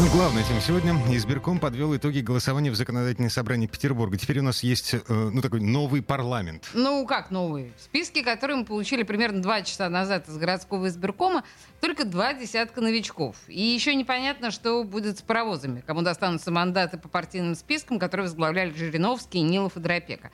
Ну, 0.00 0.10
главная 0.10 0.42
тема 0.42 0.60
сегодня. 0.60 0.92
Избирком 1.16 1.60
подвел 1.60 1.96
итоги 1.96 2.18
голосования 2.18 2.72
в 2.72 2.74
законодательное 2.74 3.30
собрание 3.30 3.68
Петербурга. 3.68 4.16
Теперь 4.16 4.40
у 4.40 4.42
нас 4.42 4.64
есть, 4.64 4.94
э, 4.94 5.00
ну, 5.08 5.40
такой 5.40 5.60
новый 5.60 6.02
парламент. 6.02 6.68
Ну, 6.74 7.06
как 7.06 7.30
новый? 7.30 7.72
Списки, 7.78 8.22
которые 8.22 8.56
мы 8.56 8.64
получили 8.64 9.04
примерно 9.04 9.40
два 9.40 9.62
часа 9.62 9.88
назад 9.88 10.28
из 10.28 10.36
городского 10.36 10.88
избиркома, 10.88 11.44
только 11.80 12.04
два 12.04 12.34
десятка 12.34 12.80
новичков. 12.80 13.36
И 13.46 13.60
еще 13.60 13.94
непонятно, 13.94 14.50
что 14.50 14.82
будет 14.82 15.18
с 15.18 15.22
паровозами, 15.22 15.84
кому 15.86 16.02
достанутся 16.02 16.50
мандаты 16.50 16.98
по 16.98 17.08
партийным 17.08 17.54
спискам, 17.54 18.00
которые 18.00 18.24
возглавляли 18.26 18.74
Жириновский, 18.74 19.42
Нилов 19.42 19.76
и 19.76 19.80
Дропека. 19.80 20.32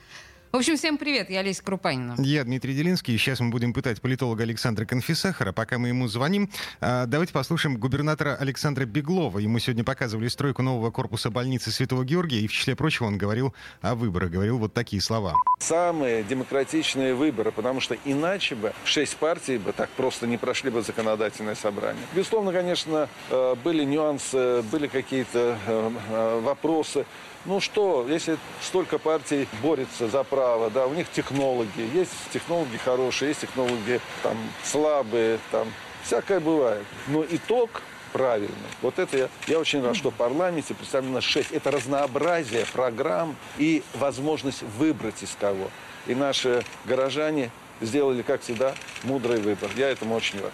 В 0.51 0.57
общем, 0.57 0.75
всем 0.75 0.97
привет, 0.97 1.29
я 1.29 1.39
Олеся 1.39 1.63
Крупанина. 1.63 2.15
Я 2.17 2.43
Дмитрий 2.43 2.73
Делинский, 2.73 3.17
сейчас 3.17 3.39
мы 3.39 3.51
будем 3.51 3.71
пытать 3.71 4.01
политолога 4.01 4.43
Александра 4.43 4.83
Конфисахара. 4.83 5.53
Пока 5.53 5.79
мы 5.79 5.87
ему 5.87 6.09
звоним, 6.09 6.49
а, 6.81 7.05
давайте 7.05 7.31
послушаем 7.31 7.77
губернатора 7.77 8.35
Александра 8.35 8.83
Беглова. 8.83 9.39
Ему 9.39 9.59
сегодня 9.59 9.85
показывали 9.85 10.27
стройку 10.27 10.61
нового 10.61 10.91
корпуса 10.91 11.29
больницы 11.29 11.71
Святого 11.71 12.03
Георгия, 12.03 12.41
и 12.41 12.47
в 12.47 12.51
числе 12.51 12.75
прочего 12.75 13.07
он 13.07 13.17
говорил 13.17 13.53
о 13.79 13.95
выборах, 13.95 14.29
говорил 14.29 14.57
вот 14.57 14.73
такие 14.73 15.01
слова. 15.01 15.35
Самые 15.59 16.21
демократичные 16.23 17.15
выборы, 17.15 17.53
потому 17.53 17.79
что 17.79 17.95
иначе 18.03 18.55
бы 18.55 18.73
шесть 18.83 19.15
партий 19.15 19.57
бы 19.57 19.71
так 19.71 19.89
просто 19.91 20.27
не 20.27 20.37
прошли 20.37 20.69
бы 20.69 20.81
законодательное 20.81 21.55
собрание. 21.55 22.03
Безусловно, 22.13 22.51
конечно, 22.51 23.07
э, 23.29 23.55
были 23.63 23.85
нюансы, 23.85 24.63
были 24.63 24.87
какие-то 24.87 25.57
э, 25.65 25.91
э, 26.09 26.39
вопросы. 26.41 27.05
Ну 27.45 27.59
что, 27.59 28.05
если 28.07 28.37
столько 28.61 28.99
партий 28.99 29.47
борется 29.63 30.07
за 30.07 30.23
право, 30.23 30.40
да, 30.73 30.87
у 30.87 30.93
них 30.93 31.09
технологии, 31.11 31.89
есть 31.93 32.11
технологи 32.31 32.77
хорошие, 32.77 33.29
есть 33.29 33.41
технологи 33.41 33.99
там 34.23 34.37
слабые, 34.63 35.39
там 35.51 35.67
всякое 36.03 36.39
бывает. 36.39 36.85
Но 37.07 37.25
итог 37.29 37.81
правильный. 38.11 38.49
Вот 38.81 38.99
это 38.99 39.17
я, 39.17 39.29
я 39.47 39.59
очень 39.59 39.83
рад, 39.83 39.95
что 39.95 40.11
в 40.11 40.15
парламенте 40.15 40.73
представлено 40.73 41.21
6. 41.21 41.51
Это 41.51 41.71
разнообразие 41.71 42.65
программ 42.73 43.35
и 43.57 43.83
возможность 43.93 44.63
выбрать 44.77 45.23
из 45.23 45.35
кого. 45.39 45.69
И 46.07 46.15
наши 46.15 46.63
горожане 46.85 47.51
сделали, 47.79 48.21
как 48.21 48.41
всегда, 48.41 48.73
мудрый 49.03 49.39
выбор. 49.39 49.69
Я 49.75 49.89
этому 49.89 50.15
очень 50.15 50.41
рад. 50.41 50.51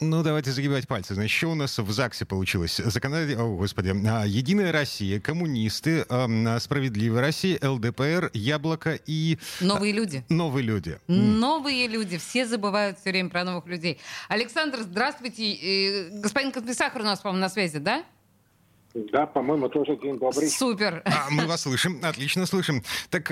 Ну, 0.00 0.22
давайте 0.22 0.50
загибать 0.50 0.88
пальцы. 0.88 1.14
Значит, 1.14 1.36
что 1.36 1.48
у 1.48 1.54
нас 1.54 1.78
в 1.78 1.90
ЗАГСе 1.90 2.24
получилось? 2.24 2.76
Законодатель... 2.76 3.36
О, 3.36 3.56
господи. 3.56 3.94
А, 4.06 4.24
Единая 4.26 4.72
Россия, 4.72 5.20
коммунисты, 5.20 6.04
а, 6.08 6.58
Справедливая 6.60 7.20
Россия, 7.20 7.58
ЛДПР, 7.62 8.30
Яблоко 8.32 8.98
и... 9.06 9.38
Новые 9.60 9.92
люди. 9.92 10.24
Новые 10.28 10.64
люди. 10.64 10.98
Новые 11.06 11.86
люди. 11.86 12.18
Все 12.18 12.46
забывают 12.46 12.98
все 12.98 13.10
время 13.10 13.28
про 13.30 13.44
новых 13.44 13.66
людей. 13.66 14.00
Александр, 14.28 14.80
здравствуйте. 14.80 15.54
Э, 15.54 16.20
господин 16.20 16.52
Космисахар 16.52 17.02
у 17.02 17.04
нас, 17.04 17.20
по-моему, 17.20 17.40
на 17.40 17.48
связи, 17.48 17.78
да? 17.78 18.04
Да, 18.94 19.26
по-моему, 19.26 19.68
тоже 19.68 19.96
день 19.96 20.18
добрый. 20.18 20.48
Супер. 20.48 21.02
А, 21.04 21.28
мы 21.30 21.46
вас 21.46 21.62
слышим, 21.62 22.00
отлично 22.02 22.46
слышим. 22.46 22.82
Так, 23.10 23.30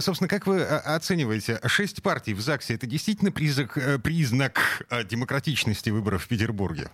собственно, 0.00 0.28
как 0.28 0.46
вы 0.46 0.62
а, 0.62 0.96
оцениваете, 0.96 1.60
шесть 1.66 2.02
партий 2.02 2.34
в 2.34 2.40
ЗАГСе, 2.40 2.74
это 2.74 2.86
действительно 2.86 3.30
признак, 3.30 3.76
э, 3.76 3.98
признак 3.98 4.86
э, 4.90 5.04
демократичности 5.04 5.90
выборов 5.90 6.24
в 6.24 6.28
Петербурге? 6.28 6.90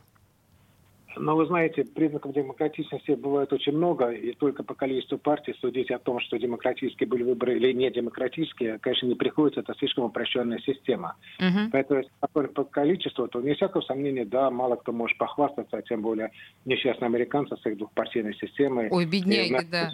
Но 1.19 1.36
вы 1.36 1.47
знаете, 1.47 1.84
признаков 1.84 2.33
демократичности 2.33 3.12
бывает 3.12 3.52
очень 3.52 3.72
много, 3.72 4.11
и 4.11 4.33
только 4.33 4.62
по 4.62 4.74
количеству 4.74 5.19
партий 5.19 5.55
судить 5.60 5.91
о 5.91 5.98
том, 5.98 6.20
что 6.20 6.38
демократические 6.38 7.08
были 7.08 7.22
выборы 7.22 7.56
или 7.56 7.72
не 7.72 7.91
демократические, 7.91 8.78
конечно, 8.78 9.06
не 9.06 9.15
приходится, 9.15 9.60
это 9.60 9.75
слишком 9.78 10.04
упрощенная 10.04 10.59
система. 10.60 11.16
Uh-huh. 11.41 11.69
Поэтому, 11.72 12.00
если 12.00 12.48
по 12.48 12.65
количеству, 12.65 13.28
то, 13.28 13.41
не 13.41 13.54
всякого 13.54 13.82
сомнения, 13.82 14.25
да, 14.25 14.50
мало 14.50 14.76
кто 14.76 14.92
может 14.92 15.19
похвастаться, 15.19 15.76
а 15.76 15.82
тем 15.82 16.03
более 16.03 16.31
несчастные 16.65 17.06
американцы 17.06 17.56
с 17.56 17.66
их 17.66 17.76
двухпартийной 17.78 18.34
системой. 18.34 18.88
Ой, 18.91 19.06
бедняги, 19.06 19.62
и, 19.62 19.66
да. 19.71 19.92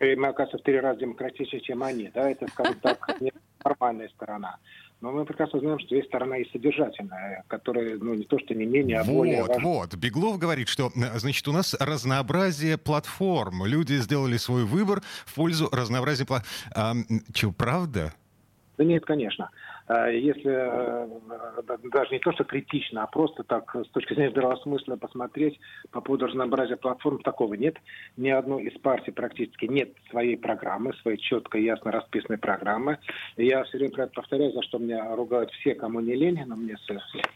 И 0.00 0.16
мы, 0.16 0.28
оказывается, 0.28 0.58
в 0.58 0.62
три 0.62 0.80
раза 0.80 1.00
демократичнее, 1.00 1.60
чем 1.60 1.82
они, 1.82 2.10
да, 2.14 2.30
это, 2.30 2.46
скажем 2.48 2.76
так, 2.80 2.98
нормальная 3.64 4.08
сторона. 4.08 4.56
Но 5.00 5.12
мы 5.12 5.24
прекрасно 5.24 5.60
знаем, 5.60 5.78
что 5.78 5.94
есть 5.94 6.08
сторона 6.08 6.36
и 6.36 6.50
содержательная, 6.50 7.44
которая, 7.46 7.96
ну, 7.96 8.14
не 8.14 8.24
то 8.24 8.38
что 8.38 8.54
не 8.54 8.66
менее, 8.66 9.00
а 9.00 9.04
вот, 9.04 9.14
более 9.14 9.44
важна. 9.44 9.62
Вот, 9.62 9.94
Беглов 9.94 10.38
говорит, 10.38 10.68
что, 10.68 10.90
значит, 10.94 11.48
у 11.48 11.52
нас 11.52 11.74
разнообразие 11.80 12.76
платформ. 12.76 13.64
Люди 13.64 13.94
сделали 13.94 14.36
свой 14.36 14.64
выбор 14.64 15.02
в 15.24 15.34
пользу 15.34 15.70
разнообразия 15.72 16.26
платформ. 16.26 16.50
А, 16.74 16.94
что, 17.34 17.50
правда? 17.52 18.12
Да 18.76 18.84
нет, 18.84 19.04
конечно. 19.06 19.50
А 19.92 20.08
если 20.08 20.52
э, 20.52 21.08
даже 21.90 22.12
не 22.12 22.20
то, 22.20 22.30
что 22.30 22.44
критично, 22.44 23.02
а 23.02 23.08
просто 23.08 23.42
так 23.42 23.74
с 23.74 23.88
точки 23.88 24.14
зрения 24.14 24.30
здравого 24.30 24.54
смысла 24.60 24.94
посмотреть 24.94 25.58
по 25.90 26.00
поводу 26.00 26.26
разнообразия 26.28 26.76
платформ, 26.76 27.18
такого 27.18 27.54
нет. 27.54 27.76
Ни 28.16 28.28
одной 28.28 28.66
из 28.66 28.78
партий 28.78 29.10
практически 29.10 29.64
нет 29.64 29.92
своей 30.08 30.36
программы, 30.36 30.94
своей 31.02 31.18
четко 31.18 31.58
ясно 31.58 31.90
расписанной 31.90 32.38
программы. 32.38 32.98
Я 33.36 33.64
все 33.64 33.78
время 33.78 34.06
повторяю, 34.06 34.52
за 34.52 34.62
что 34.62 34.78
меня 34.78 35.12
ругают 35.16 35.50
все, 35.54 35.74
кому 35.74 35.98
не 35.98 36.14
лень, 36.14 36.40
но 36.46 36.54
мне 36.54 36.76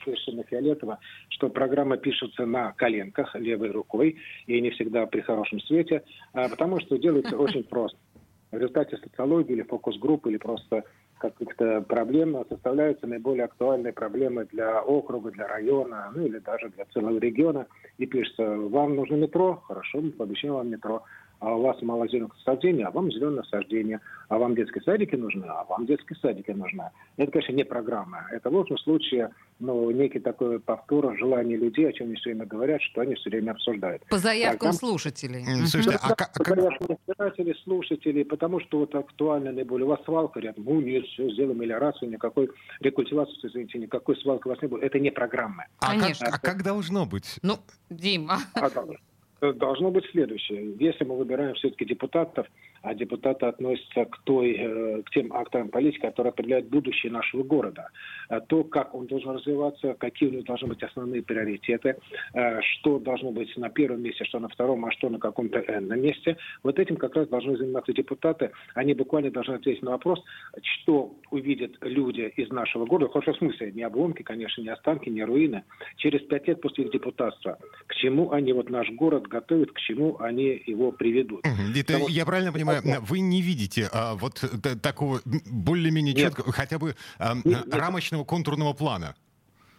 совершенно 0.04 0.44
фиолетово, 0.44 1.00
что 1.30 1.48
программы 1.48 1.98
пишутся 1.98 2.46
на 2.46 2.70
коленках, 2.74 3.34
левой 3.34 3.72
рукой, 3.72 4.18
и 4.46 4.60
не 4.60 4.70
всегда 4.70 5.06
при 5.06 5.22
хорошем 5.22 5.58
свете, 5.58 6.04
а 6.32 6.48
потому 6.48 6.78
что 6.78 6.98
делается 6.98 7.36
очень 7.36 7.64
просто. 7.64 7.98
В 8.52 8.56
результате 8.56 8.96
социологии 8.98 9.54
или 9.54 9.62
фокус-группы, 9.62 10.30
или 10.30 10.36
просто 10.36 10.84
каких-то 11.18 11.82
проблем 11.82 12.44
составляются 12.48 13.06
наиболее 13.06 13.44
актуальные 13.44 13.92
проблемы 13.92 14.46
для 14.46 14.82
округа, 14.82 15.30
для 15.30 15.46
района, 15.46 16.12
ну 16.14 16.26
или 16.26 16.38
даже 16.38 16.68
для 16.70 16.84
целого 16.86 17.18
региона. 17.18 17.66
И 17.98 18.06
пишется, 18.06 18.44
вам 18.44 18.96
нужно 18.96 19.16
метро? 19.16 19.62
Хорошо, 19.66 20.00
мы 20.00 20.10
пообещаем 20.10 20.54
вам 20.54 20.70
метро 20.70 21.02
а 21.44 21.54
у 21.54 21.62
вас 21.62 21.80
мало 21.82 22.08
зеленых 22.08 22.34
насаждений, 22.38 22.84
а 22.84 22.90
вам 22.90 23.12
зеленое 23.12 23.42
насаждение, 23.42 24.00
а 24.28 24.38
вам 24.38 24.54
детские 24.54 24.82
садики 24.82 25.14
нужны, 25.14 25.44
а 25.44 25.64
вам 25.64 25.84
детские 25.84 26.16
садики 26.20 26.50
нужны. 26.52 26.90
Это, 27.18 27.32
конечно, 27.32 27.52
не 27.52 27.64
программа. 27.64 28.26
Это 28.30 28.48
в 28.48 28.54
лучшем 28.54 28.78
случае 28.78 29.30
ну, 29.60 29.90
некий 29.90 30.20
такой 30.20 30.58
повтор 30.58 31.16
желания 31.18 31.56
людей, 31.56 31.88
о 31.88 31.92
чем 31.92 32.06
они 32.06 32.16
все 32.16 32.30
время 32.30 32.46
говорят, 32.46 32.80
что 32.82 33.02
они 33.02 33.14
все 33.14 33.28
время 33.28 33.52
обсуждают. 33.52 34.02
По 34.06 34.18
заявкам 34.18 34.58
Программ... 34.58 34.72
слушателей. 34.74 35.44
Слушайте, 35.66 35.98
а 36.02 36.14
как... 36.14 36.30
Избиратели, 36.40 37.54
слушателей, 37.62 38.24
потому 38.24 38.60
что 38.60 38.78
вот 38.78 38.94
актуально 38.94 39.52
наиболее. 39.52 39.84
У 39.84 39.90
вас 39.90 40.02
свалка 40.04 40.40
рядом, 40.40 40.64
ну 40.64 40.80
нет, 40.80 41.04
все, 41.06 41.30
сделаем 41.30 41.60
мелиорацию, 41.60 42.10
никакой 42.10 42.50
рекультивации, 42.80 43.34
извините, 43.42 43.78
никакой 43.78 44.16
свалки 44.16 44.46
у 44.46 44.50
вас 44.50 44.62
не 44.62 44.68
будет. 44.68 44.84
Это 44.84 44.98
не 44.98 45.10
программа. 45.10 45.66
А, 45.80 45.90
Конечно. 45.90 46.26
Как, 46.26 46.36
а 46.36 46.38
как 46.38 46.62
должно 46.62 47.04
быть? 47.04 47.38
Ну, 47.42 47.58
Дима. 47.90 48.38
А, 48.54 48.70
должно 48.70 48.94
быть 49.90 50.06
следующее. 50.10 50.74
Если 50.78 51.04
мы 51.04 51.16
выбираем 51.16 51.54
все-таки 51.54 51.84
депутатов, 51.84 52.46
а 52.84 52.94
депутаты 52.94 53.46
относятся 53.46 54.04
к, 54.04 54.18
той, 54.24 54.52
э, 54.52 55.02
к 55.02 55.10
тем 55.10 55.32
актам 55.32 55.68
политики, 55.68 56.02
которые 56.02 56.30
определяют 56.30 56.68
будущее 56.68 57.10
нашего 57.10 57.42
города, 57.42 57.88
э, 58.28 58.40
то, 58.46 58.62
как 58.64 58.94
он 58.94 59.06
должен 59.06 59.30
развиваться, 59.30 59.94
какие 59.94 60.28
у 60.28 60.32
него 60.32 60.42
должны 60.42 60.68
быть 60.68 60.82
основные 60.82 61.22
приоритеты, 61.22 61.96
э, 62.34 62.60
что 62.60 62.98
должно 62.98 63.32
быть 63.32 63.56
на 63.56 63.70
первом 63.70 64.02
месте, 64.02 64.24
что 64.24 64.38
на 64.38 64.48
втором, 64.48 64.84
а 64.84 64.92
что 64.92 65.08
на 65.08 65.18
каком-то 65.18 65.60
энном 65.60 66.00
месте, 66.00 66.36
вот 66.62 66.78
этим 66.78 66.96
как 66.96 67.16
раз 67.16 67.26
должны 67.28 67.56
заниматься 67.56 67.92
депутаты. 67.94 68.50
Они 68.74 68.92
буквально 68.92 69.30
должны 69.30 69.54
ответить 69.54 69.82
на 69.82 69.92
вопрос, 69.92 70.22
что 70.62 71.14
увидят 71.30 71.72
люди 71.80 72.32
из 72.36 72.50
нашего 72.50 72.84
города, 72.84 73.08
в 73.08 73.12
хорошем 73.12 73.34
смысле, 73.36 73.72
не 73.72 73.82
обломки, 73.82 74.22
конечно, 74.22 74.60
не 74.60 74.68
останки, 74.68 75.08
не 75.08 75.24
руины, 75.24 75.64
через 75.96 76.20
пять 76.22 76.46
лет 76.48 76.60
после 76.60 76.84
их 76.84 76.92
депутатства, 76.92 77.58
к 77.86 77.94
чему 77.94 78.32
они 78.32 78.52
вот 78.52 78.68
наш 78.68 78.90
город 78.90 79.26
готовят, 79.26 79.72
к 79.72 79.78
чему 79.78 80.18
они 80.20 80.62
его 80.66 80.92
приведут. 80.92 81.40
Это, 81.44 81.94
Потому, 81.94 82.08
я 82.08 82.26
правильно 82.26 82.52
понимаю, 82.52 82.73
вы 82.82 83.20
не 83.20 83.42
видите 83.42 83.88
а, 83.92 84.14
вот 84.14 84.44
такого 84.82 85.20
более-менее 85.24 86.14
четкого, 86.14 86.52
хотя 86.52 86.78
бы 86.78 86.96
а, 87.18 87.36
нет, 87.44 87.72
рамочного 87.72 88.22
нет. 88.22 88.28
контурного 88.28 88.72
плана? 88.72 89.14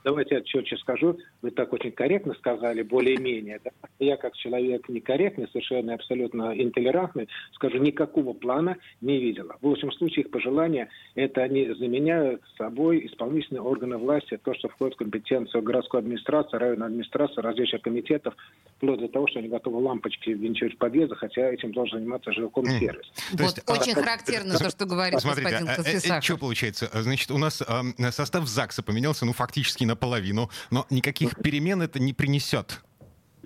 Давайте 0.06 0.36
я 0.36 0.42
четче 0.42 0.78
скажу. 0.78 1.18
Вы 1.42 1.50
так 1.50 1.74
очень 1.74 1.92
корректно 1.92 2.36
сказали, 2.36 2.84
более-менее. 2.84 3.60
Да? 3.64 3.72
Я 3.98 4.18
как 4.18 4.36
человек 4.36 4.88
некорректный, 4.88 5.48
совершенно 5.48 5.96
абсолютно 5.96 6.54
интолерантный, 6.56 7.28
скажу, 7.54 7.80
никакого 7.80 8.34
плана 8.34 8.78
не 9.02 9.20
видела. 9.20 9.58
В 9.62 9.66
лучшем 9.66 9.92
случае 9.92 10.26
их 10.26 10.32
пожелания, 10.32 10.90
это 11.16 11.42
они 11.42 11.74
заменяют 11.74 12.44
собой 12.56 13.08
исполнительные 13.08 13.64
органы 13.64 13.98
власти, 13.98 14.40
то, 14.44 14.54
что 14.54 14.70
входит 14.70 14.94
в 14.94 14.98
компетенцию 15.00 15.64
городской 15.64 16.02
администрации, 16.02 16.58
районной 16.58 16.86
администрации, 16.86 17.42
различных 17.42 17.82
комитетов, 17.82 18.36
вплоть 18.78 19.00
до 19.00 19.08
того, 19.08 19.26
что 19.28 19.40
они 19.40 19.48
готовы 19.48 19.80
лампочки 19.80 20.30
венчать 20.30 20.76
в 20.76 20.78
подъезды, 20.78 21.16
хотя 21.16 21.50
этим 21.50 21.72
должен 21.72 21.98
заниматься 21.98 22.32
жилком 22.32 22.68
сервис. 22.68 23.12
Вот 23.32 23.42
есть, 23.42 23.64
очень 23.68 23.94
а, 23.94 23.96
характерно 23.96 24.60
то, 24.60 24.70
что 24.70 24.86
говорит 24.86 25.20
смотрите, 25.20 25.50
господин 25.50 25.70
а, 25.70 25.76
Косвисахов. 25.78 26.24
Что 26.24 26.38
получается? 26.38 26.90
Значит, 26.94 27.32
у 27.32 27.40
нас 27.40 27.64
э, 27.68 28.12
состав 28.12 28.48
ЗАГСа 28.48 28.84
поменялся, 28.84 29.26
ну, 29.26 29.34
фактически 29.34 29.84
наполовину, 29.96 30.50
но 30.72 30.86
никаких 30.90 31.36
перемен 31.42 31.82
это 31.82 32.00
не 32.00 32.14
принесет. 32.14 32.82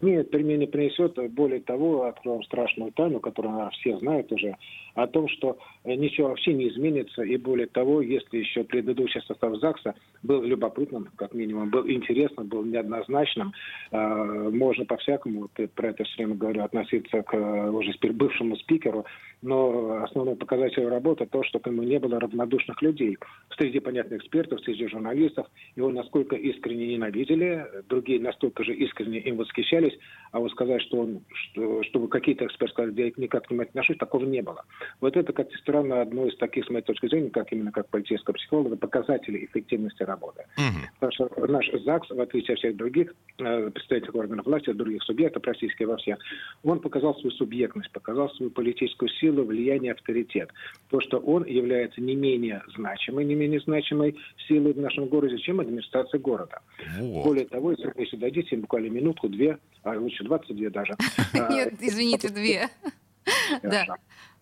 Нет, 0.02 0.32
перемен 0.32 0.60
не 0.60 0.66
принесет. 0.66 1.18
Более 1.34 1.60
того, 1.60 2.06
откроем 2.06 2.44
страшную 2.44 2.92
тайну, 2.92 3.20
которую 3.20 3.70
все 3.72 3.98
знают 4.00 4.32
уже, 4.32 4.56
о 4.96 5.08
том, 5.08 5.28
что 5.30 5.58
э, 5.84 5.96
ничего 5.96 6.30
вообще 6.30 6.54
не 6.54 6.70
изменится. 6.70 7.24
И 7.24 7.38
более 7.38 7.68
того, 7.68 8.02
если 8.02 8.38
еще 8.38 8.64
предыдущий 8.64 9.22
состав 9.22 9.58
ЗАГСа 9.58 9.96
был 10.24 10.42
любопытным, 10.44 11.10
как 11.16 11.34
минимум, 11.34 11.70
был 11.70 11.88
интересным, 11.90 12.48
был 12.48 12.64
неоднозначным, 12.64 13.54
э, 13.92 14.50
можно 14.52 14.86
по-всякому, 14.86 15.50
про 15.76 15.90
это 15.90 16.04
все 16.04 16.24
время 16.24 16.36
говорю, 16.36 16.64
относиться 16.64 17.22
к 17.22 17.34
э, 17.34 17.70
уже 17.70 17.94
бывшему 18.12 18.56
спикеру, 18.58 19.06
но 19.42 20.04
основной 20.04 20.36
показатель 20.36 20.86
работы 20.88 21.26
то, 21.26 21.44
что 21.44 21.60
к 21.60 21.68
нему 21.68 21.84
не 21.84 22.00
было 22.00 22.20
равнодушных 22.20 22.82
людей. 22.82 23.18
Среди 23.58 23.80
понятных 23.80 24.22
экспертов, 24.22 24.62
среди 24.62 24.88
журналистов. 24.88 25.48
Его 25.76 25.90
насколько 25.90 26.36
искренне 26.36 26.94
ненавидели, 26.94 27.66
другие 27.88 28.20
настолько 28.20 28.64
же 28.64 28.74
искренне 28.74 29.20
им 29.20 29.38
восхищались, 29.38 29.98
а 30.32 30.40
вот 30.40 30.52
сказать, 30.52 30.82
что 30.82 31.00
он, 31.00 31.22
что, 31.34 31.84
чтобы 31.84 32.08
какие-то 32.08 32.46
эксперты 32.46 32.74
сказали, 32.74 33.02
я 33.02 33.12
никак 33.18 33.48
к 33.48 33.52
нему 33.52 33.62
отношусь, 33.62 33.98
такого 33.98 34.26
не 34.26 34.42
было. 34.42 34.66
Вот 35.02 35.16
это, 35.16 35.34
как 35.34 35.52
ни 35.52 35.58
странно, 35.58 36.02
одно 36.02 36.26
из 36.28 36.38
таких, 36.38 36.66
с 36.66 36.70
моей 36.70 36.84
точки 36.84 37.08
зрения, 37.08 37.30
как 37.30 37.52
именно 37.52 37.72
как 37.72 37.90
политического 37.90 38.34
психолога, 38.34 38.76
показателей 38.76 39.46
эффективности 39.46 40.04
работы. 40.04 40.46
Угу. 40.58 40.90
Потому 41.00 41.12
что 41.12 41.48
наш 41.48 41.70
ЗАГС, 41.72 42.10
в 42.10 42.20
отличие 42.20 42.54
от 42.54 42.60
всех 42.60 42.76
других 42.76 43.14
э, 43.38 43.70
представительных 43.70 44.16
органов 44.16 44.46
власти, 44.46 44.72
других 44.72 45.04
субъектов 45.04 45.44
российских 45.44 45.88
во 45.88 45.98
всех, 45.98 46.18
он 46.64 46.80
показал 46.80 47.16
свою 47.16 47.32
субъектность, 47.32 47.92
показал 47.92 48.30
свою 48.32 48.52
политическую 48.52 49.10
силу, 49.10 49.44
влияние, 49.44 49.94
авторитет. 49.94 50.52
То, 50.90 51.00
что 51.02 51.18
он 51.18 51.46
является 51.46 52.02
не 52.02 52.16
менее 52.16 52.62
значимой, 52.76 53.26
не 53.26 53.36
менее 53.36 53.60
значимой 53.62 54.16
силой 54.48 54.74
в 54.74 54.80
нашем 54.80 55.08
городе, 55.08 55.38
чем 55.38 55.60
администрация 55.60 56.20
города. 56.20 56.62
Вот. 57.00 57.26
Более 57.26 57.46
того, 57.46 57.72
если, 57.72 57.92
если 57.98 58.18
дадите 58.18 58.58
буквально 58.58 58.90
минутку, 58.90 59.30
две, 59.30 59.58
а 59.84 59.98
лучше 59.98 60.24
22 60.24 60.70
даже. 60.70 60.94
Нет, 61.50 61.76
извините, 61.80 62.30
две. 62.30 62.70
Да. 63.64 63.86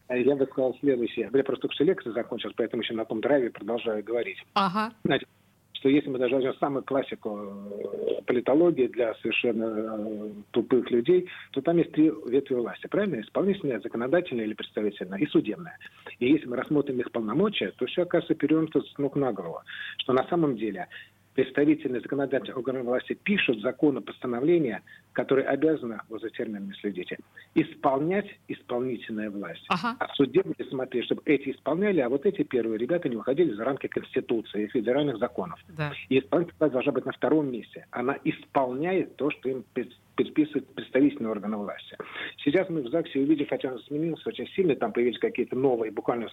Я 0.10 0.36
бы 0.36 0.46
сказал 0.46 0.76
следующее. 0.80 1.30
Я 1.34 1.44
просто 1.44 1.64
только 1.64 1.76
что 1.76 1.84
лекция 1.84 2.14
закончилась, 2.14 2.56
поэтому 2.58 2.82
еще 2.82 2.94
на 2.94 3.06
том 3.06 3.22
драйве 3.22 3.50
продолжаю 3.50 4.04
говорить. 4.04 4.38
Ага. 4.54 4.94
Знаете, 5.04 5.26
что 5.74 5.90
если 5.90 6.10
мы 6.10 6.18
даже 6.18 6.36
возьмем 6.36 6.56
самую 6.56 6.84
классику 6.84 7.40
э, 7.40 8.22
политологии 8.26 8.88
для 8.88 9.14
совершенно 9.16 9.66
э, 9.66 10.30
тупых 10.52 10.90
людей, 10.92 11.28
то 11.52 11.62
там 11.62 11.78
есть 11.78 11.92
три 11.92 12.12
ветви 12.28 12.56
власти, 12.56 12.88
правильно? 12.88 13.22
Исполнительная, 13.22 13.80
законодательная 13.80 14.46
или 14.46 14.54
представительная, 14.54 15.20
и 15.20 15.28
судебная. 15.28 15.78
И 16.20 16.30
если 16.30 16.48
мы 16.48 16.58
рассмотрим 16.58 17.00
их 17.00 17.12
полномочия, 17.12 17.72
то 17.78 17.86
все 17.86 18.04
оказывается 18.04 18.36
перевернуто 18.36 18.82
с 18.82 18.98
ног 18.98 19.16
на 19.16 19.32
голову. 19.32 19.60
Что 19.98 20.14
на 20.14 20.28
самом 20.28 20.58
деле 20.58 20.88
представительные 21.38 22.02
законодательные 22.02 22.56
органы 22.56 22.82
власти 22.82 23.14
пишут 23.14 23.62
законы, 23.62 24.02
постановления, 24.02 24.82
которые 25.14 25.48
обязаны, 25.48 26.02
вот 26.10 26.22
за 26.22 26.32
терминами 26.32 26.74
следите, 26.82 27.20
исполнять 27.54 28.26
исполнительная 28.48 29.30
власть. 29.30 29.64
Ага. 29.70 29.96
А 30.00 30.08
судебные 30.16 30.68
смотреть, 30.68 31.06
чтобы 31.06 31.22
эти 31.26 31.52
исполняли, 31.52 32.00
а 32.00 32.10
вот 32.10 32.26
эти 32.26 32.42
первые 32.42 32.80
ребята 32.80 33.08
не 33.08 33.18
выходили 33.18 33.54
за 33.54 33.66
рамки 33.66 33.86
Конституции 33.86 34.64
и 34.64 34.68
федеральных 34.68 35.20
законов. 35.20 35.60
Да. 35.78 35.94
И 36.10 36.18
исполнительная 36.18 36.58
власть 36.60 36.74
должна 36.74 36.92
быть 36.92 37.06
на 37.06 37.12
втором 37.12 37.52
месте. 37.52 37.86
Она 37.92 38.18
исполняет 38.24 39.16
то, 39.16 39.30
что 39.30 39.48
им 39.48 39.64
предписывает 40.18 40.68
представительные 40.74 41.30
органы 41.30 41.58
власти. 41.58 41.96
Сейчас 42.44 42.68
мы 42.70 42.82
в 42.82 42.90
ЗАГСе 42.90 43.20
увидели, 43.20 43.46
хотя 43.46 43.72
он 43.72 43.80
изменился 43.80 44.28
очень 44.28 44.48
сильно, 44.50 44.76
там 44.76 44.92
появились 44.92 45.20
какие-то 45.20 45.56
новые, 45.56 45.92
буквально 45.92 46.28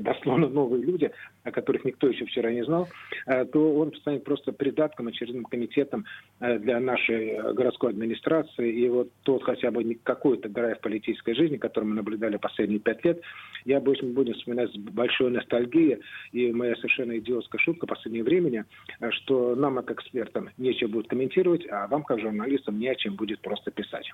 дословно 0.00 0.48
новые 0.48 0.82
люди, 0.82 1.10
о 1.44 1.50
которых 1.50 1.84
никто 1.84 2.08
еще 2.08 2.24
вчера 2.24 2.50
не 2.50 2.64
знал, 2.64 2.88
э, 3.26 3.44
то 3.44 3.74
он 3.76 3.94
станет 3.94 4.24
просто 4.24 4.52
придатком, 4.52 5.08
очередным 5.08 5.44
комитетом 5.44 6.04
э, 6.40 6.58
для 6.58 6.80
нашей 6.80 7.30
э, 7.30 7.52
городской 7.52 7.90
администрации. 7.90 8.72
И 8.72 8.88
вот 8.88 9.10
тот 9.22 9.44
хотя 9.44 9.70
бы 9.70 9.94
какой-то 10.02 10.48
драйв 10.48 10.80
политической 10.80 11.34
жизни, 11.34 11.56
который 11.56 11.84
мы 11.84 11.94
наблюдали 11.94 12.36
последние 12.36 12.80
пять 12.80 13.04
лет, 13.04 13.20
я 13.64 13.76
обычно 13.78 14.08
буду 14.08 14.32
вспоминать 14.34 14.72
с 14.72 14.76
большой 14.76 15.30
ностальгией. 15.30 16.00
И 16.32 16.50
моя 16.52 16.74
совершенно 16.76 17.18
идиотская 17.18 17.60
шутка 17.60 17.86
последнего 17.86 18.24
времени, 18.24 18.64
что 19.10 19.54
нам, 19.54 19.76
как 19.76 19.92
экспертам, 19.92 20.50
нечего 20.56 20.88
будет 20.88 21.08
комментировать, 21.08 21.66
а 21.70 21.86
вам, 21.88 22.02
как 22.02 22.20
журналистам, 22.20 22.78
не 22.78 22.88
о 22.88 22.94
чем 22.94 23.16
будет 23.16 23.29
просто 23.38 23.70
писать. 23.70 24.10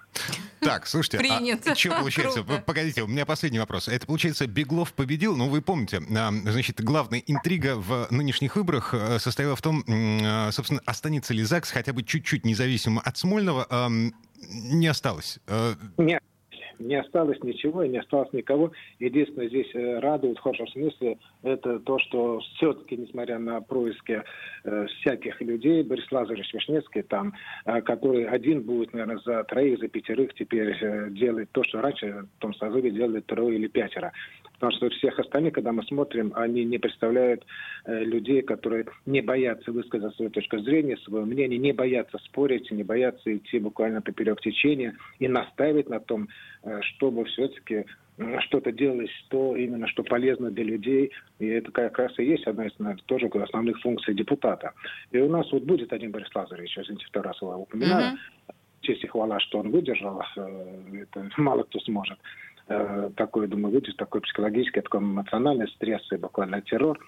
Так, 0.60 0.86
слушайте, 0.86 1.18
а 1.18 1.74
что 1.74 1.90
получается? 1.90 2.42
Погодите, 2.42 3.02
у 3.02 3.06
меня 3.06 3.24
последний 3.24 3.58
вопрос. 3.58 3.88
Это, 3.88 4.06
получается, 4.06 4.46
Беглов 4.46 4.92
победил, 4.92 5.36
ну, 5.36 5.48
вы 5.48 5.62
помните, 5.62 6.02
а, 6.10 6.30
значит, 6.30 6.82
главная 6.82 7.22
интрига 7.26 7.76
в 7.76 8.08
нынешних 8.10 8.56
выборах 8.56 8.94
э, 8.94 9.18
состояла 9.18 9.56
в 9.56 9.62
том, 9.62 9.84
э, 9.86 10.50
собственно, 10.52 10.80
останется 10.86 11.34
ли 11.34 11.42
ЗАГС 11.42 11.70
хотя 11.70 11.92
бы 11.92 12.02
чуть-чуть 12.02 12.44
независимым 12.44 13.00
от 13.04 13.16
Смольного, 13.16 13.66
не 14.48 14.86
осталось. 14.86 15.38
Э, 15.46 15.74
Нет 15.98 16.22
не 16.78 16.96
осталось 16.96 17.42
ничего 17.42 17.82
и 17.82 17.88
не 17.88 17.98
осталось 17.98 18.32
никого. 18.32 18.72
Единственное, 18.98 19.48
здесь 19.48 19.70
радует 19.74 20.38
в 20.38 20.42
хорошем 20.42 20.68
смысле, 20.68 21.18
это 21.42 21.78
то, 21.80 21.98
что 21.98 22.40
все-таки, 22.56 22.96
несмотря 22.96 23.38
на 23.38 23.60
происки 23.60 24.22
э, 24.64 24.86
всяких 24.86 25.40
людей, 25.40 25.82
Борис 25.82 26.10
Лазаревич 26.10 26.52
Вишневский 26.52 27.02
там, 27.02 27.34
э, 27.64 27.80
который 27.82 28.24
один 28.24 28.62
будет, 28.62 28.92
наверное, 28.92 29.18
за 29.24 29.44
троих, 29.44 29.78
за 29.78 29.88
пятерых 29.88 30.34
теперь 30.34 30.76
э, 30.80 31.10
делать 31.10 31.50
то, 31.52 31.62
что 31.64 31.80
раньше 31.80 32.26
в 32.36 32.40
том 32.40 32.54
созыве 32.54 32.90
делали 32.90 33.20
трое 33.20 33.56
или 33.56 33.68
пятеро. 33.68 34.12
Потому 34.58 34.72
что 34.72 34.88
всех 34.90 35.18
остальных, 35.18 35.52
когда 35.52 35.72
мы 35.72 35.82
смотрим, 35.84 36.32
они 36.34 36.64
не 36.64 36.78
представляют 36.78 37.44
э, 37.84 38.04
людей, 38.04 38.40
которые 38.40 38.86
не 39.04 39.20
боятся 39.20 39.70
высказать 39.70 40.14
свою 40.16 40.30
точку 40.30 40.58
зрения, 40.60 40.96
свое 40.98 41.26
мнение, 41.26 41.58
не 41.58 41.72
боятся 41.72 42.18
спорить, 42.24 42.70
не 42.70 42.82
боятся 42.82 43.36
идти 43.36 43.58
буквально 43.58 44.00
поперек 44.00 44.40
течения 44.40 44.96
и 45.18 45.28
настаивать 45.28 45.90
на 45.90 46.00
том, 46.00 46.28
э, 46.55 46.55
чтобы 46.82 47.24
все-таки 47.24 47.84
э, 48.18 48.40
что-то 48.40 48.72
делалось, 48.72 49.10
то 49.28 49.56
именно 49.56 49.86
что 49.88 50.02
полезно 50.02 50.50
для 50.50 50.64
людей. 50.64 51.12
И 51.38 51.46
это 51.46 51.70
как 51.70 51.98
раз 51.98 52.18
и 52.18 52.24
есть 52.24 52.46
одна 52.46 52.66
из 52.66 52.78
наверное, 52.78 53.02
тоже 53.06 53.26
основных 53.26 53.80
функций 53.80 54.14
депутата. 54.14 54.72
И 55.12 55.18
у 55.18 55.28
нас 55.28 55.50
вот 55.52 55.64
будет 55.64 55.92
один 55.92 56.10
Борис 56.10 56.34
Лазаревич, 56.34 56.78
извините, 56.78 57.06
второй 57.06 57.28
раз 57.28 57.42
его 57.42 57.56
упоминаю. 57.56 58.14
Mm-hmm. 58.14 58.54
Честь 58.82 59.04
и 59.04 59.06
хвала, 59.06 59.40
что 59.40 59.58
он 59.58 59.70
выдержал. 59.70 60.22
Э, 60.36 61.02
это 61.02 61.30
мало 61.36 61.62
кто 61.64 61.80
сможет. 61.80 62.18
Э, 62.68 63.10
такой, 63.16 63.46
думаю, 63.46 63.72
выйдет 63.72 63.96
такой 63.96 64.20
психологический, 64.22 64.80
такой 64.80 64.98
эмоциональный 64.98 65.68
стресс 65.68 66.02
и 66.10 66.16
буквально 66.16 66.60
террор. 66.62 66.98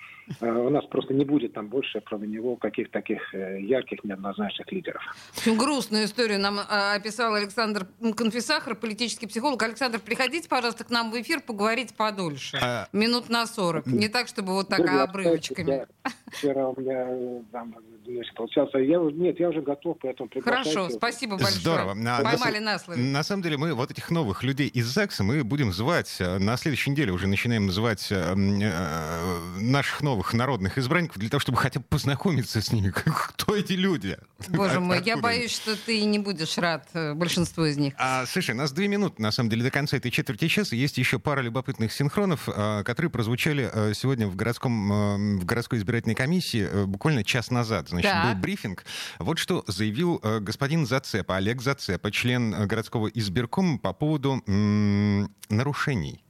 Э, 0.41 0.49
у 0.53 0.71
нас 0.71 0.85
просто 0.87 1.15
не 1.15 1.25
будет 1.25 1.55
там 1.55 1.69
больше, 1.69 2.01
кроме 2.01 2.29
него, 2.29 2.55
каких-то 2.55 2.93
таких 2.93 3.35
э, 3.35 3.61
ярких, 3.63 4.05
неоднозначных 4.05 4.71
лидеров. 4.71 5.03
Грустную 5.47 6.05
историю 6.05 6.39
нам 6.39 6.61
описал 6.69 7.35
Александр 7.35 7.89
Конфисахар, 8.17 8.77
политический 8.77 9.27
психолог. 9.27 9.61
Александр, 9.65 9.99
приходите, 9.99 10.49
пожалуйста, 10.49 10.85
к 10.85 10.91
нам 10.91 11.11
в 11.11 11.21
эфир 11.21 11.41
поговорить 11.41 11.93
подольше. 11.97 12.59
А... 12.63 12.87
Минут 12.93 13.29
на 13.29 13.45
40. 13.45 13.87
Не 13.87 14.09
так, 14.09 14.29
чтобы 14.29 14.53
вот 14.53 14.69
так 14.69 14.79
ну, 14.79 15.01
обрывочками. 15.01 15.89
Вчера 16.33 16.69
у 16.69 16.81
меня 16.81 17.43
там 17.53 17.75
значит, 18.07 18.35
получался. 18.35 18.79
Я, 18.79 18.99
нет, 18.99 19.39
я 19.39 19.49
уже 19.51 19.61
готов, 19.61 19.99
поэтому 20.01 20.29
Хорошо, 20.43 20.89
спасибо 20.91 21.37
большое. 21.37 21.61
Здорово. 21.61 21.95
Поймали 22.23 22.59
на 22.59 22.79
слове. 22.79 23.03
На 23.03 23.23
самом 23.23 23.43
деле 23.43 23.57
мы 23.57 23.75
вот 23.75 23.91
этих 23.91 24.11
новых 24.11 24.43
людей 24.43 24.69
из 24.69 24.87
ЗАГСа 24.87 25.25
мы 25.25 25.45
будем 25.45 25.73
звать, 25.73 26.17
э, 26.21 26.39
на 26.39 26.57
следующей 26.57 26.91
неделе 26.91 27.13
уже 27.13 27.27
начинаем 27.27 27.67
называть 27.67 28.09
э, 28.11 28.35
э, 28.35 29.61
наших 29.61 30.03
новых 30.03 30.33
народных 30.35 30.79
избранников 30.79 31.19
для 31.19 31.29
того, 31.29 31.41
чтобы 31.41 31.59
хотя 31.59 31.81
бы 31.81 31.87
познакомиться 31.89 32.61
с 32.61 32.73
ними. 32.73 32.91
Кто 32.95 33.55
эти 33.55 33.73
люди? 33.73 34.17
Боже 34.49 34.81
мой, 34.81 35.03
я 35.05 35.17
боюсь, 35.17 35.55
что 35.55 35.77
ты 35.77 36.03
не 36.05 36.19
будешь 36.19 36.57
рад 36.59 36.89
большинству 37.15 37.65
из 37.65 37.77
них. 37.77 37.95
А, 37.99 38.25
слушай, 38.27 38.53
у 38.53 38.59
нас 38.59 38.73
две 38.73 38.89
минуты, 38.89 39.21
на 39.21 39.33
самом 39.33 39.51
деле, 39.51 39.65
до 39.65 39.71
конца 39.71 39.97
этой 39.97 40.11
четверти 40.11 40.49
часа. 40.49 40.77
Есть 40.77 40.99
еще 40.99 41.19
пара 41.19 41.41
любопытных 41.41 41.93
синхронов, 41.93 42.47
которые 42.47 43.11
прозвучали 43.11 43.93
сегодня 43.95 44.29
в, 44.29 44.37
городском, 44.37 45.39
в 45.39 45.45
городской 45.45 45.79
избирательной 45.79 46.15
комиссии 46.19 46.85
буквально 46.85 47.23
час 47.23 47.51
назад. 47.51 47.89
Значит, 47.89 48.11
так. 48.11 48.35
был 48.35 48.41
брифинг. 48.43 48.85
Вот 49.21 49.39
что 49.39 49.63
заявил 49.69 50.21
господин 50.41 50.85
Зацепа, 50.85 51.37
Олег 51.37 51.63
Зацепа, 51.63 52.11
член 52.11 52.67
городского 52.67 53.07
избиркома 53.07 53.79
по 53.79 53.93
поводу 53.93 54.43
нарушений 55.49 56.25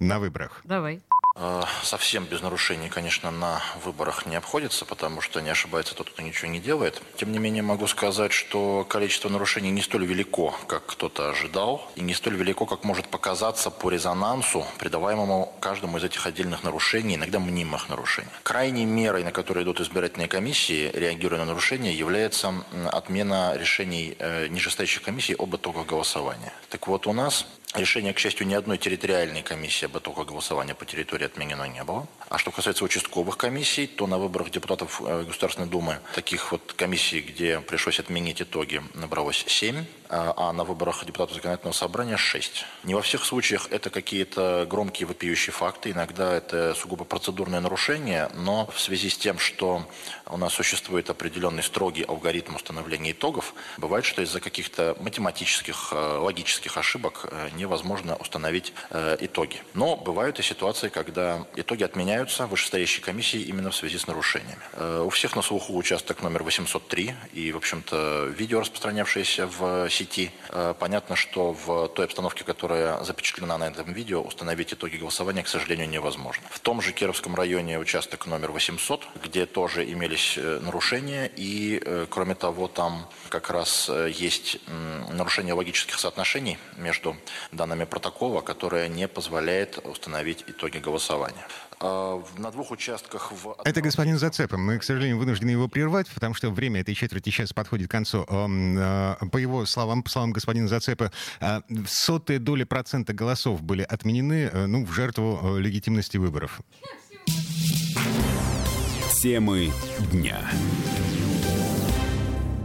на 0.00 0.18
выборах? 0.18 0.62
Давай. 0.64 1.00
Э, 1.42 1.62
совсем 1.82 2.26
без 2.26 2.42
нарушений, 2.42 2.90
конечно, 2.90 3.30
на 3.30 3.62
выборах 3.82 4.26
не 4.26 4.36
обходится, 4.36 4.84
потому 4.84 5.22
что 5.22 5.40
не 5.40 5.48
ошибается 5.48 5.94
тот, 5.94 6.10
кто 6.10 6.20
ничего 6.20 6.48
не 6.48 6.60
делает. 6.60 7.00
Тем 7.16 7.32
не 7.32 7.38
менее, 7.38 7.62
могу 7.62 7.86
сказать, 7.86 8.32
что 8.32 8.84
количество 8.86 9.30
нарушений 9.30 9.70
не 9.70 9.80
столь 9.80 10.04
велико, 10.04 10.54
как 10.66 10.84
кто-то 10.84 11.30
ожидал, 11.30 11.90
и 11.96 12.02
не 12.02 12.12
столь 12.12 12.36
велико, 12.36 12.66
как 12.66 12.84
может 12.84 13.08
показаться 13.08 13.70
по 13.70 13.88
резонансу, 13.88 14.66
придаваемому 14.78 15.54
каждому 15.60 15.96
из 15.96 16.04
этих 16.04 16.26
отдельных 16.26 16.62
нарушений, 16.62 17.14
иногда 17.14 17.38
мнимых 17.38 17.88
нарушений. 17.88 18.28
Крайней 18.42 18.84
мерой, 18.84 19.24
на 19.24 19.32
которую 19.32 19.64
идут 19.64 19.80
избирательные 19.80 20.28
комиссии, 20.28 20.90
реагируя 20.92 21.40
на 21.40 21.46
нарушения, 21.46 21.94
является 21.94 22.52
отмена 22.92 23.56
решений 23.56 24.14
э, 24.18 24.48
нижестоящих 24.48 25.00
комиссий 25.00 25.34
об 25.38 25.56
итогах 25.56 25.86
голосования. 25.86 26.52
Так 26.68 26.86
вот, 26.86 27.06
у 27.06 27.14
нас 27.14 27.46
Решения, 27.74 28.12
к 28.12 28.18
счастью, 28.18 28.48
ни 28.48 28.54
одной 28.54 28.78
территориальной 28.78 29.42
комиссии 29.42 29.84
об 29.84 29.96
итогах 29.96 30.26
голосования 30.26 30.74
по 30.74 30.84
территории 30.84 31.26
отменено 31.26 31.68
не 31.68 31.84
было. 31.84 32.08
А 32.28 32.36
что 32.36 32.50
касается 32.50 32.84
участковых 32.84 33.36
комиссий, 33.36 33.86
то 33.86 34.06
на 34.08 34.18
выборах 34.18 34.50
депутатов 34.50 35.00
э, 35.04 35.22
Государственной 35.22 35.68
Думы 35.68 36.00
таких 36.14 36.50
вот 36.50 36.72
комиссий, 36.76 37.20
где 37.20 37.60
пришлось 37.60 38.00
отменить 38.00 38.42
итоги, 38.42 38.82
набралось 38.94 39.44
7, 39.46 39.84
а, 40.08 40.34
а 40.36 40.52
на 40.52 40.64
выборах 40.64 41.04
депутатов 41.04 41.36
Законодательного 41.36 41.72
собрания 41.72 42.16
6. 42.16 42.64
Не 42.82 42.94
во 42.94 43.02
всех 43.02 43.24
случаях 43.24 43.68
это 43.70 43.90
какие-то 43.90 44.66
громкие 44.68 45.06
вопиющие 45.06 45.52
факты, 45.52 45.92
иногда 45.92 46.34
это 46.34 46.74
сугубо 46.74 47.04
процедурное 47.04 47.60
нарушение, 47.60 48.28
но 48.34 48.68
в 48.74 48.80
связи 48.80 49.08
с 49.08 49.16
тем, 49.16 49.38
что 49.38 49.88
у 50.26 50.36
нас 50.36 50.52
существует 50.52 51.10
определенный 51.10 51.62
строгий 51.62 52.02
алгоритм 52.02 52.56
установления 52.56 53.12
итогов, 53.12 53.54
бывает, 53.78 54.04
что 54.04 54.22
из-за 54.22 54.40
каких-то 54.40 54.96
математических, 54.98 55.92
э, 55.92 56.18
логических 56.18 56.76
ошибок 56.76 57.26
э, 57.30 57.50
невозможно 57.60 58.16
установить 58.16 58.72
итоги. 59.20 59.62
Но 59.74 59.96
бывают 59.96 60.38
и 60.38 60.42
ситуации, 60.42 60.88
когда 60.88 61.46
итоги 61.56 61.84
отменяют 61.84 62.00
отменяются 62.00 62.46
вышестоящей 62.46 63.02
комиссией 63.02 63.44
именно 63.44 63.70
в 63.70 63.76
связи 63.76 63.98
с 63.98 64.06
нарушениями. 64.06 64.62
Э, 64.72 65.02
у 65.06 65.10
всех 65.10 65.36
на 65.36 65.42
слуху 65.42 65.76
участок 65.76 66.22
номер 66.22 66.42
803 66.42 67.14
и, 67.34 67.52
в 67.52 67.56
общем-то, 67.56 68.32
видео, 68.36 68.60
распространявшееся 68.60 69.46
в 69.46 69.88
сети. 69.90 70.30
Э, 70.48 70.74
понятно, 70.78 71.14
что 71.16 71.52
в 71.52 71.88
той 71.88 72.06
обстановке, 72.06 72.44
которая 72.44 73.04
запечатлена 73.04 73.58
на 73.58 73.68
этом 73.68 73.92
видео, 73.92 74.22
установить 74.22 74.72
итоги 74.72 74.96
голосования, 74.96 75.42
к 75.42 75.48
сожалению, 75.48 75.88
невозможно. 75.88 76.42
В 76.50 76.60
том 76.60 76.80
же 76.80 76.92
Кировском 76.92 77.34
районе 77.34 77.78
участок 77.78 78.26
номер 78.26 78.50
800, 78.50 79.06
где 79.22 79.46
тоже 79.46 79.84
имелись 79.84 80.34
э, 80.36 80.60
нарушения, 80.60 81.30
и, 81.36 81.82
кроме 82.10 82.34
того, 82.34 82.68
там 82.68 83.06
как 83.28 83.50
раз 83.50 83.90
есть 84.08 84.58
нарушение 85.10 85.54
логических 85.54 85.98
соотношений 85.98 86.58
между 86.76 87.16
данными 87.52 87.84
протокола, 87.84 88.40
которое 88.40 88.88
не 88.88 89.08
позволяет 89.08 89.78
установить 89.84 90.44
итоги 90.46 90.78
голосования. 90.78 91.46
А, 91.80 92.22
на 92.36 92.50
двух 92.50 92.70
участках 92.70 93.32
в... 93.32 93.56
Это 93.64 93.80
господин 93.80 94.18
Зацепа. 94.18 94.56
Мы, 94.56 94.78
к 94.78 94.84
сожалению, 94.84 95.18
вынуждены 95.18 95.50
его 95.50 95.68
прервать, 95.68 96.08
потому 96.10 96.34
что 96.34 96.50
время 96.50 96.80
этой 96.80 96.94
четверти 96.94 97.30
сейчас 97.30 97.52
подходит 97.52 97.88
к 97.88 97.90
концу. 97.90 98.26
А, 98.28 99.16
по 99.32 99.38
его 99.38 99.64
словам, 99.66 100.02
по 100.02 100.10
словам 100.10 100.32
господина 100.32 100.68
Зацепа, 100.68 101.10
а, 101.40 101.62
сотые 101.86 102.38
доли 102.38 102.64
процента 102.64 103.12
голосов 103.12 103.62
были 103.62 103.82
отменены 103.82 104.50
ну, 104.66 104.84
в 104.84 104.92
жертву 104.92 105.56
легитимности 105.58 106.16
выборов. 106.18 106.60
Темы 109.22 109.70
дня. 110.12 110.50